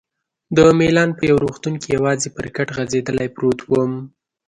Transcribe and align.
د 0.55 0.57
میلان 0.79 1.09
په 1.17 1.23
یو 1.29 1.37
روغتون 1.43 1.73
کې 1.81 1.87
یوازې 1.97 2.29
پر 2.35 2.45
کټ 2.55 2.67
غځېدلی 2.75 3.27
پروت 3.35 3.59
وم. 3.69 3.93